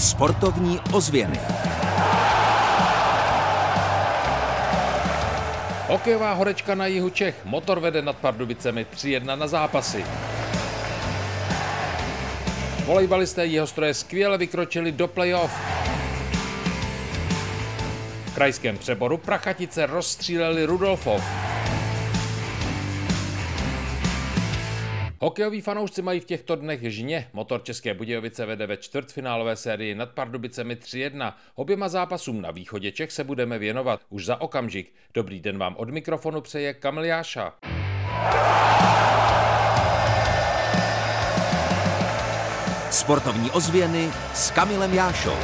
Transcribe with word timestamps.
Sportovní 0.00 0.80
ozvěny. 0.92 1.40
Hokejová 5.88 6.32
horečka 6.32 6.74
na 6.74 6.86
jihu 6.86 7.10
Čech. 7.10 7.34
Motor 7.44 7.80
vede 7.80 8.02
nad 8.02 8.16
Pardubicemi 8.16 8.86
3-1 8.94 9.38
na 9.38 9.46
zápasy. 9.46 10.04
Volejbalisté 12.84 13.46
Jihostroje 13.46 13.94
skvěle 13.94 14.38
vykročili 14.38 14.92
do 14.92 15.08
playoff. 15.08 15.52
V 18.26 18.34
krajském 18.34 18.78
přeboru 18.78 19.16
Prachatice 19.16 19.86
rozstříleli 19.86 20.64
Rudolfov. 20.64 21.47
Hokejoví 25.20 25.60
fanoušci 25.60 26.02
mají 26.02 26.20
v 26.20 26.24
těchto 26.24 26.56
dnech 26.56 26.80
žně. 26.82 27.28
Motor 27.32 27.62
České 27.62 27.94
Budějovice 27.94 28.46
vede 28.46 28.66
ve 28.66 28.76
čtvrtfinálové 28.76 29.56
sérii 29.56 29.94
nad 29.94 30.10
Pardubicemi 30.10 30.74
3-1. 30.74 31.32
Oběma 31.54 31.88
zápasům 31.88 32.40
na 32.40 32.50
východě 32.50 32.92
Čech 32.92 33.12
se 33.12 33.24
budeme 33.24 33.58
věnovat 33.58 34.00
už 34.10 34.24
za 34.24 34.40
okamžik. 34.40 34.94
Dobrý 35.14 35.40
den 35.40 35.58
vám 35.58 35.76
od 35.76 35.90
mikrofonu 35.90 36.40
přeje 36.40 36.74
Kamil 36.74 37.04
Jáša. 37.04 37.54
Sportovní 42.90 43.50
ozvěny 43.50 44.08
s 44.34 44.50
Kamilem 44.50 44.94
Jášou. 44.94 45.36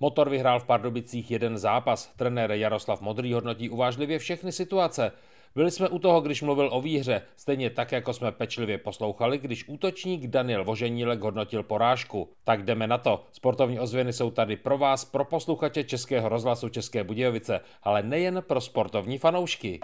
Motor 0.00 0.30
vyhrál 0.30 0.60
v 0.60 0.64
Pardubicích 0.64 1.30
jeden 1.30 1.58
zápas. 1.58 2.12
Trenér 2.16 2.52
Jaroslav 2.52 3.00
Modrý 3.00 3.32
hodnotí 3.32 3.68
uvážlivě 3.70 4.18
všechny 4.18 4.52
situace. 4.52 5.12
Byli 5.54 5.70
jsme 5.70 5.88
u 5.88 5.98
toho, 5.98 6.20
když 6.20 6.42
mluvil 6.42 6.68
o 6.72 6.80
výhře, 6.80 7.22
stejně 7.36 7.70
tak, 7.70 7.92
jako 7.92 8.12
jsme 8.12 8.32
pečlivě 8.32 8.78
poslouchali, 8.78 9.38
když 9.38 9.68
útočník 9.68 10.26
Daniel 10.26 10.64
Voženílek 10.64 11.20
hodnotil 11.20 11.62
porážku. 11.62 12.28
Tak 12.44 12.64
jdeme 12.64 12.86
na 12.86 12.98
to. 12.98 13.24
Sportovní 13.32 13.80
ozvěny 13.80 14.12
jsou 14.12 14.30
tady 14.30 14.56
pro 14.56 14.78
vás, 14.78 15.04
pro 15.04 15.24
posluchače 15.24 15.84
Českého 15.84 16.28
rozhlasu 16.28 16.68
České 16.68 17.04
Budějovice, 17.04 17.60
ale 17.82 18.02
nejen 18.02 18.42
pro 18.46 18.60
sportovní 18.60 19.18
fanoušky. 19.18 19.80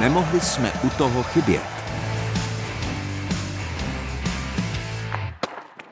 Nemohli 0.00 0.40
jsme 0.40 0.72
u 0.84 0.90
toho 0.98 1.22
chybět. 1.22 1.77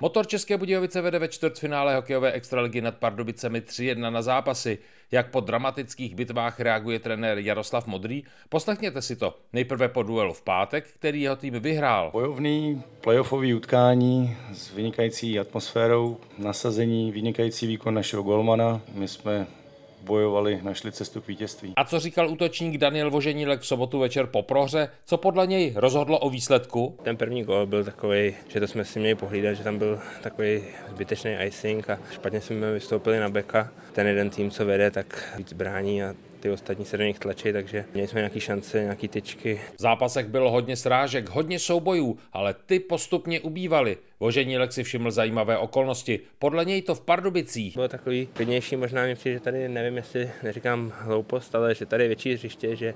Motor 0.00 0.26
České 0.26 0.56
Budějovice 0.56 1.00
vede 1.00 1.18
ve 1.18 1.28
čtvrtfinále 1.28 1.96
hokejové 1.96 2.32
extraligy 2.32 2.80
nad 2.80 2.96
Pardubicemi 2.96 3.60
3-1 3.60 4.10
na 4.10 4.22
zápasy. 4.22 4.78
Jak 5.10 5.30
po 5.30 5.40
dramatických 5.40 6.14
bitvách 6.14 6.60
reaguje 6.60 6.98
trenér 6.98 7.38
Jaroslav 7.38 7.86
Modrý? 7.86 8.24
Poslechněte 8.48 9.02
si 9.02 9.16
to. 9.16 9.38
Nejprve 9.52 9.88
po 9.88 10.02
duelu 10.02 10.32
v 10.32 10.42
pátek, 10.42 10.88
který 10.88 11.22
jeho 11.22 11.36
tým 11.36 11.60
vyhrál. 11.60 12.10
Bojovný 12.12 12.82
playoffový 13.00 13.54
utkání 13.54 14.36
s 14.52 14.74
vynikající 14.74 15.38
atmosférou, 15.38 16.16
nasazení, 16.38 17.12
vynikající 17.12 17.66
výkon 17.66 17.94
našeho 17.94 18.22
golmana. 18.22 18.80
My 18.94 19.08
jsme 19.08 19.46
bojovali, 20.06 20.60
našli 20.62 20.92
cestu 20.92 21.20
k 21.20 21.28
vítězství. 21.28 21.72
A 21.76 21.84
co 21.84 22.00
říkal 22.00 22.30
útočník 22.30 22.78
Daniel 22.78 23.10
Voženílek 23.10 23.60
v 23.60 23.66
sobotu 23.66 23.98
večer 23.98 24.26
po 24.26 24.42
prohře? 24.42 24.88
Co 25.04 25.16
podle 25.16 25.46
něj 25.46 25.72
rozhodlo 25.76 26.18
o 26.18 26.30
výsledku? 26.30 26.98
Ten 27.02 27.16
první 27.16 27.44
gol 27.44 27.66
byl 27.66 27.84
takový, 27.84 28.34
že 28.48 28.60
to 28.60 28.66
jsme 28.66 28.84
si 28.84 28.98
měli 28.98 29.14
pohlídat, 29.14 29.54
že 29.54 29.64
tam 29.64 29.78
byl 29.78 30.00
takový 30.22 30.64
zbytečný 30.88 31.36
icing 31.44 31.90
a 31.90 31.98
špatně 32.12 32.40
jsme 32.40 32.72
vystoupili 32.72 33.20
na 33.20 33.28
beka. 33.28 33.70
Ten 33.92 34.06
jeden 34.06 34.30
tým, 34.30 34.50
co 34.50 34.64
vede, 34.64 34.90
tak 34.90 35.34
víc 35.38 35.52
brání 35.52 36.02
a 36.02 36.14
ty 36.46 36.50
ostatní 36.50 36.84
se 36.84 36.98
do 36.98 37.04
nich 37.04 37.18
tlačí, 37.18 37.52
takže 37.52 37.84
měli 37.92 38.08
jsme 38.08 38.20
nějaké 38.20 38.40
šance, 38.40 38.82
nějaké 38.82 39.08
tyčky. 39.08 39.60
V 39.78 39.82
zápasech 39.82 40.26
bylo 40.26 40.50
hodně 40.50 40.76
srážek, 40.76 41.28
hodně 41.28 41.58
soubojů, 41.58 42.18
ale 42.32 42.54
ty 42.66 42.80
postupně 42.80 43.40
ubývaly. 43.40 43.96
Voženílek 44.20 44.72
si 44.72 44.82
všiml 44.82 45.10
zajímavé 45.10 45.58
okolnosti. 45.58 46.20
Podle 46.38 46.64
něj 46.64 46.82
to 46.82 46.94
v 46.94 47.00
Pardubicích. 47.00 47.74
Bylo 47.74 47.88
takový 47.88 48.26
klidnější, 48.26 48.76
možná 48.76 49.04
mi 49.04 49.14
přijde, 49.14 49.34
že 49.34 49.40
tady 49.40 49.68
nevím, 49.68 49.96
jestli 49.96 50.30
neříkám 50.42 50.92
hloupost, 50.96 51.54
ale 51.54 51.74
že 51.74 51.86
tady 51.86 52.04
je 52.04 52.08
větší 52.08 52.34
hřiště, 52.34 52.76
že 52.76 52.94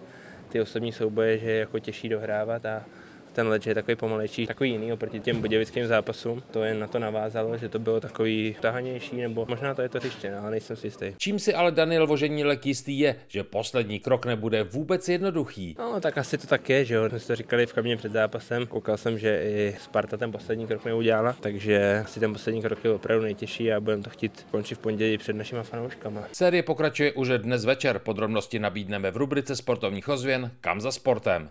ty 0.48 0.60
osobní 0.60 0.92
souboje, 0.92 1.38
že 1.38 1.50
je 1.50 1.58
jako 1.58 1.78
těžší 1.78 2.08
dohrávat 2.08 2.66
a 2.66 2.84
ten 3.32 3.60
že 3.62 3.70
je 3.70 3.74
takový 3.74 3.96
pomalejší, 3.96 4.46
takový 4.46 4.70
jiný 4.70 4.92
oproti 4.92 5.20
těm 5.20 5.40
budějovickým 5.40 5.86
zápasům. 5.86 6.42
To 6.50 6.64
je 6.64 6.74
na 6.74 6.86
to 6.86 6.98
navázalo, 6.98 7.56
že 7.56 7.68
to 7.68 7.78
bylo 7.78 8.00
takový 8.00 8.56
tahanější, 8.60 9.16
nebo 9.16 9.46
možná 9.48 9.74
to 9.74 9.82
je 9.82 9.88
to 9.88 9.98
hřiště, 9.98 10.30
no, 10.30 10.38
ale 10.40 10.50
nejsem 10.50 10.76
si 10.76 10.86
jistý. 10.86 11.14
Čím 11.18 11.38
si 11.38 11.54
ale 11.54 11.72
Daniel 11.72 12.06
Voženílek 12.06 12.66
jistý 12.66 12.98
je, 12.98 13.16
že 13.28 13.44
poslední 13.44 14.00
krok 14.00 14.26
nebude 14.26 14.62
vůbec 14.62 15.08
jednoduchý. 15.08 15.76
No, 15.78 16.00
tak 16.00 16.18
asi 16.18 16.38
to 16.38 16.46
tak 16.46 16.68
je, 16.68 16.84
že 16.84 16.94
jo. 16.94 17.08
Jsme 17.08 17.20
to 17.20 17.36
říkali 17.36 17.66
v 17.66 17.72
kabině 17.72 17.96
před 17.96 18.12
zápasem. 18.12 18.66
Koukal 18.66 18.96
jsem, 18.96 19.18
že 19.18 19.42
i 19.42 19.76
Sparta 19.80 20.16
ten 20.16 20.32
poslední 20.32 20.66
krok 20.66 20.84
neudělala, 20.84 21.36
takže 21.40 22.02
asi 22.04 22.20
ten 22.20 22.32
poslední 22.32 22.62
krok 22.62 22.84
je 22.84 22.90
opravdu 22.90 23.24
nejtěžší 23.24 23.72
a 23.72 23.80
budeme 23.80 24.02
to 24.02 24.10
chtít 24.10 24.46
končit 24.50 24.74
v 24.74 24.78
pondělí 24.78 25.18
před 25.18 25.36
našimi 25.36 25.62
fanouškama. 25.62 26.24
Série 26.32 26.62
pokračuje 26.62 27.12
už 27.12 27.28
dnes 27.36 27.64
večer. 27.64 27.98
Podrobnosti 27.98 28.58
nabídneme 28.58 29.10
v 29.10 29.16
rubrice 29.16 29.56
sportovních 29.56 30.08
ozvěn 30.08 30.50
Kam 30.60 30.80
za 30.80 30.92
sportem. 30.92 31.50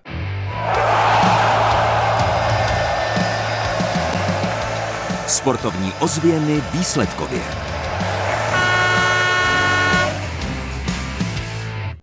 Sportovní 5.30 5.92
ozvěny 6.02 6.62
výsledkově. 6.74 7.42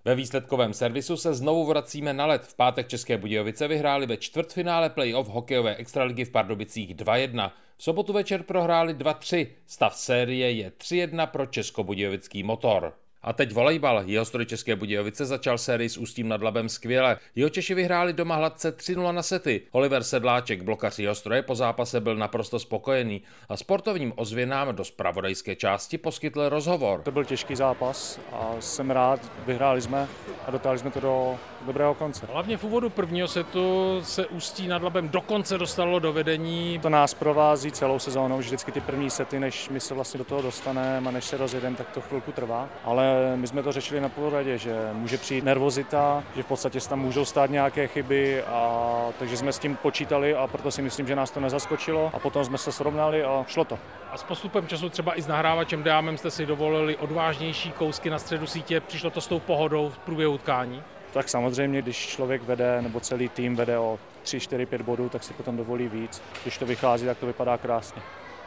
Ve 0.05 0.15
výsledkovém 0.15 0.73
servisu 0.73 1.17
se 1.17 1.35
znovu 1.35 1.67
vracíme 1.67 2.13
na 2.13 2.27
let. 2.27 2.43
V 2.43 2.55
pátek 2.55 2.89
České 2.89 3.19
Budějovice 3.19 3.69
vyhráli 3.69 4.07
ve 4.07 4.17
čtvrtfinále 4.17 4.91
playoff 4.91 5.29
hokejové 5.29 5.75
extraligy 5.75 6.25
v 6.25 6.31
Pardubicích 6.31 6.95
2-1. 6.95 7.51
V 7.77 7.83
sobotu 7.83 8.13
večer 8.13 8.43
prohráli 8.43 8.95
2-3. 8.95 9.47
Stav 9.67 9.97
série 9.97 10.51
je 10.51 10.71
3-1 10.71 11.27
pro 11.27 11.47
Českobudějovický 11.47 12.43
motor. 12.43 12.93
A 13.27 13.33
teď 13.33 13.53
volejbal. 13.53 14.03
Jeho 14.07 14.25
stroj 14.25 14.47
České 14.47 14.77
Budějovice 14.77 15.27
začal 15.27 15.59
sérii 15.59 15.89
s 15.89 15.99
Ústím 15.99 16.29
nad 16.29 16.43
Labem 16.43 16.69
skvěle. 16.69 17.19
Jeho 17.35 17.51
Češi 17.51 17.75
vyhráli 17.75 18.13
doma 18.13 18.37
hladce 18.37 18.77
3-0 18.77 19.13
na 19.13 19.23
sety. 19.23 19.63
Oliver 19.71 20.03
Sedláček, 20.03 20.63
blokař 20.63 20.99
jeho 20.99 21.15
stroje, 21.15 21.43
po 21.43 21.55
zápase 21.55 22.01
byl 22.01 22.17
naprosto 22.17 22.59
spokojený 22.59 23.23
a 23.49 23.57
sportovním 23.57 24.13
ozvěnám 24.17 24.77
do 24.77 24.85
spravodajské 24.85 25.57
části 25.57 25.99
poskytl 25.99 26.49
rozhovor. 26.49 27.03
To 27.03 27.11
byl 27.11 27.25
těžký 27.25 27.57
zápas 27.57 28.21
a 28.33 28.51
jsem 28.61 28.91
rád, 28.91 29.21
vyhráli 29.47 29.81
jsme 29.81 30.09
a 30.47 30.51
dotáhli 30.51 30.79
jsme 30.79 30.91
to 30.91 31.01
do 31.01 31.39
dobrého 31.67 31.95
konce. 31.95 32.27
Hlavně 32.33 32.57
v 32.57 32.65
úvodu 32.65 32.91
prvního 32.91 33.29
setu 33.29 33.99
se 34.03 34.27
Ústí 34.27 34.69
nad 34.69 34.83
Labem 34.83 35.09
dokonce 35.09 35.59
dostalo 35.59 35.99
do 35.99 36.13
vedení. 36.13 36.79
To 36.83 36.89
nás 36.89 37.15
provází 37.15 37.73
celou 37.73 37.99
sezónou, 37.99 38.39
vždycky 38.39 38.73
ty 38.73 38.81
první 38.81 39.11
sety, 39.11 39.41
než 39.41 39.69
my 39.69 39.81
se 39.81 39.95
vlastně 39.95 40.19
do 40.19 40.25
toho 40.25 40.43
dostaneme 40.43 41.09
a 41.09 41.11
než 41.11 41.25
se 41.25 41.37
rozjedeme, 41.37 41.77
tak 41.77 41.91
to 41.91 42.01
chvilku 42.01 42.33
trvá. 42.33 42.69
Ale 42.85 43.16
my 43.37 43.47
jsme 43.47 43.63
to 43.63 43.73
řešili 43.73 44.01
na 44.01 44.09
půlradě, 44.09 44.59
že 44.59 44.91
může 44.93 45.19
přijít 45.19 45.45
nervozita, 45.45 46.25
že 46.37 46.43
v 46.43 46.47
podstatě 46.47 46.81
tam 46.81 47.01
můžou 47.01 47.25
stát 47.25 47.51
nějaké 47.51 47.87
chyby, 47.87 48.43
a 48.43 48.91
takže 49.19 49.37
jsme 49.37 49.53
s 49.53 49.59
tím 49.59 49.77
počítali 49.77 50.35
a 50.35 50.47
proto 50.47 50.71
si 50.71 50.83
myslím, 50.83 51.07
že 51.07 51.17
nás 51.17 51.31
to 51.31 51.41
nezaskočilo 51.41 52.11
a 52.15 52.19
potom 52.19 52.45
jsme 52.45 52.59
se 52.59 52.73
srovnali 52.73 53.25
a 53.25 53.45
šlo 53.49 53.65
to. 53.65 53.79
A 54.11 54.17
s 54.17 54.23
postupem 54.23 54.67
času 54.67 54.89
třeba 54.89 55.19
i 55.19 55.23
s 55.23 55.27
nahrávačem 55.27 55.83
Deamem 55.83 56.19
jste 56.19 56.31
si 56.31 56.47
dovolili 56.47 56.97
odvážnější 56.97 57.73
kousky 57.73 58.11
na 58.11 58.19
středu 58.19 58.47
sítě, 58.47 58.81
přišlo 58.81 59.11
to 59.11 59.21
s 59.21 59.27
tou 59.27 59.41
pohodou 59.41 59.89
v 59.89 59.99
průběhu 59.99 60.33
utkání? 60.33 60.83
Tak 61.13 61.29
samozřejmě, 61.29 61.83
když 61.83 62.07
člověk 62.07 62.43
vede, 62.43 62.83
nebo 62.83 63.01
celý 63.01 63.29
tým 63.29 63.57
vede 63.57 63.79
o 63.79 63.99
3, 64.23 64.41
4, 64.41 64.67
5 64.67 64.83
bodů, 64.83 65.09
tak 65.09 65.25
si 65.25 65.35
potom 65.35 65.57
dovolí 65.57 65.89
víc. 65.89 66.23
Když 66.43 66.59
to 66.59 66.67
vychází, 66.67 67.07
tak 67.07 67.19
to 67.19 67.27
vypadá 67.27 67.59
krásně. 67.59 68.03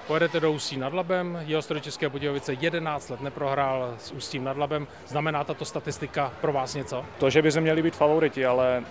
Pojedete 0.09 0.39
do 0.39 0.51
Ústí 0.51 0.77
nad 0.77 0.93
Labem, 0.93 1.39
jeho 1.45 1.61
České 1.81 2.09
Budějovice 2.09 2.53
11 2.53 3.09
let 3.09 3.21
neprohrál 3.21 3.95
s 3.99 4.11
Ústím 4.11 4.43
nad 4.43 4.57
Labem. 4.57 4.87
Znamená 5.07 5.43
tato 5.43 5.65
statistika 5.65 6.33
pro 6.41 6.53
vás 6.53 6.75
něco? 6.75 7.05
To, 7.17 7.29
že 7.29 7.41
by 7.41 7.51
se 7.51 7.61
měli 7.61 7.81
být 7.81 7.95
favoriti, 7.95 8.45
ale 8.45 8.83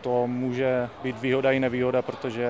to 0.00 0.26
může 0.26 0.88
být 1.02 1.20
výhoda 1.20 1.52
i 1.52 1.60
nevýhoda, 1.60 2.02
protože 2.02 2.48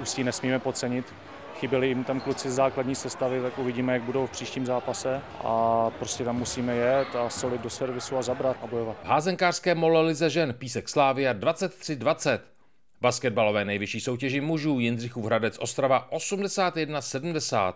Ústí 0.00 0.24
nesmíme 0.24 0.58
podcenit. 0.58 1.14
Chyběli 1.54 1.88
jim 1.88 2.04
tam 2.04 2.20
kluci 2.20 2.50
z 2.50 2.54
základní 2.54 2.94
sestavy, 2.94 3.42
tak 3.42 3.58
uvidíme, 3.58 3.92
jak 3.92 4.02
budou 4.02 4.26
v 4.26 4.30
příštím 4.30 4.66
zápase 4.66 5.20
a 5.44 5.90
prostě 5.98 6.24
tam 6.24 6.36
musíme 6.36 6.74
jet 6.74 7.16
a 7.16 7.30
solit 7.30 7.60
do 7.60 7.70
servisu 7.70 8.16
a 8.16 8.22
zabrat 8.22 8.56
a 8.62 8.66
bojovat. 8.66 8.96
Házenkářské 9.04 9.74
mololize 9.74 10.30
žen 10.30 10.54
Písek 10.54 10.88
Slávia 10.88 11.34
23-20. 11.34 12.38
Basketbalové 13.00 13.64
nejvyšší 13.64 14.00
soutěži 14.00 14.40
mužů 14.40 14.80
Jindřichův 14.80 15.24
Hradec 15.24 15.58
Ostrava 15.58 16.08
81-70 16.12 17.74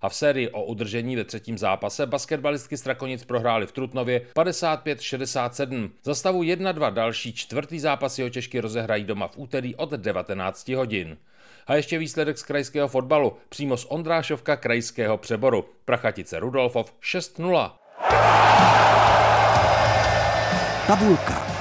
a 0.00 0.08
v 0.08 0.14
sérii 0.14 0.48
o 0.48 0.64
udržení 0.64 1.16
ve 1.16 1.24
třetím 1.24 1.58
zápase 1.58 2.06
basketbalistky 2.06 2.76
Strakonic 2.76 3.24
prohrály 3.24 3.66
v 3.66 3.72
Trutnově 3.72 4.20
55-67. 4.36 5.90
Za 6.04 6.14
stavu 6.14 6.42
1-2 6.42 6.92
další 6.92 7.32
čtvrtý 7.32 7.80
zápas 7.80 8.18
jeho 8.18 8.30
Češky 8.30 8.60
rozehrají 8.60 9.04
doma 9.04 9.28
v 9.28 9.38
úterý 9.38 9.76
od 9.76 9.90
19 9.90 10.68
hodin. 10.68 11.16
A 11.66 11.74
ještě 11.74 11.98
výsledek 11.98 12.38
z 12.38 12.42
krajského 12.42 12.88
fotbalu, 12.88 13.36
přímo 13.48 13.76
z 13.76 13.86
Ondrášovka 13.88 14.56
krajského 14.56 15.18
přeboru. 15.18 15.64
Prachatice 15.84 16.40
Rudolfov 16.40 16.94
6-0. 17.02 17.72
Tabulka. 20.86 21.51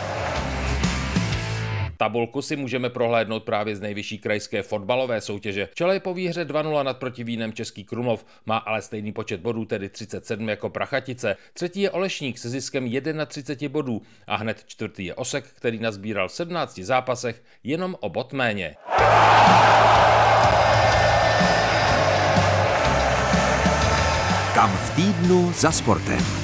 Tabulku 2.01 2.42
si 2.42 2.56
můžeme 2.56 2.89
prohlédnout 2.89 3.44
právě 3.44 3.75
z 3.75 3.81
nejvyšší 3.81 4.18
krajské 4.18 4.63
fotbalové 4.63 5.21
soutěže. 5.21 5.69
Čele 5.74 5.95
je 5.95 6.00
po 6.00 6.13
výhře 6.13 6.45
2-0 6.45 6.83
nad 6.83 6.98
protivínem 6.98 7.53
Český 7.53 7.83
Krumlov, 7.83 8.25
má 8.45 8.57
ale 8.57 8.81
stejný 8.81 9.12
počet 9.12 9.42
bodů, 9.42 9.65
tedy 9.65 9.89
37 9.89 10.50
jako 10.50 10.69
Prachatice. 10.69 11.38
Třetí 11.53 11.81
je 11.81 11.92
Olešník 11.92 12.38
se 12.38 12.50
ziskem 12.50 12.92
31 13.27 13.74
bodů 13.74 14.01
a 14.27 14.36
hned 14.36 14.63
čtvrtý 14.65 15.06
je 15.06 15.15
Osek, 15.15 15.45
který 15.45 15.80
nazbíral 15.80 16.27
v 16.27 16.31
17 16.31 16.80
zápasech 16.80 17.44
jenom 17.63 17.95
o 18.00 18.09
bod 18.09 18.33
méně. 18.33 18.75
Kam 24.53 24.71
v 24.71 24.95
týdnu 24.95 25.53
za 25.53 25.71
sportem. 25.71 26.40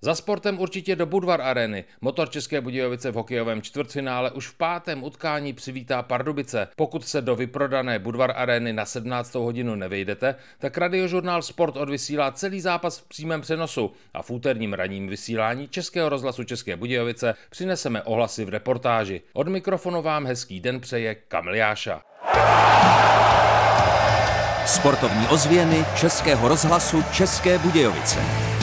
Za 0.00 0.14
sportem 0.14 0.60
určitě 0.60 0.96
do 0.96 1.06
Budvar 1.06 1.40
Areny. 1.40 1.84
Motor 2.00 2.30
České 2.30 2.60
Budějovice 2.60 3.10
v 3.10 3.14
hokejovém 3.14 3.62
čtvrtfinále 3.62 4.30
už 4.30 4.48
v 4.48 4.54
pátém 4.54 5.04
utkání 5.04 5.52
přivítá 5.52 6.02
Pardubice. 6.02 6.68
Pokud 6.76 7.06
se 7.08 7.22
do 7.22 7.36
vyprodané 7.36 7.98
Budvar 7.98 8.32
Areny 8.36 8.72
na 8.72 8.84
17. 8.84 9.34
hodinu 9.34 9.74
nevejdete, 9.74 10.34
tak 10.58 10.78
radiožurnál 10.78 11.42
Sport 11.42 11.76
odvysílá 11.76 12.32
celý 12.32 12.60
zápas 12.60 12.98
v 12.98 13.08
přímém 13.08 13.40
přenosu 13.40 13.92
a 14.14 14.22
v 14.22 14.30
úterním 14.30 14.72
ranním 14.72 15.08
vysílání 15.08 15.68
Českého 15.68 16.08
rozhlasu 16.08 16.44
České 16.44 16.76
Budějovice 16.76 17.34
přineseme 17.50 18.02
ohlasy 18.02 18.44
v 18.44 18.48
reportáži. 18.48 19.22
Od 19.32 19.48
mikrofonu 19.48 20.02
vám 20.02 20.26
hezký 20.26 20.60
den 20.60 20.80
přeje 20.80 21.14
Kamil 21.14 21.54
Jáša. 21.54 22.02
Sportovní 24.66 25.26
ozvěny 25.28 25.84
Českého 25.96 26.48
rozhlasu 26.48 27.04
České 27.12 27.58
Budějovice. 27.58 28.57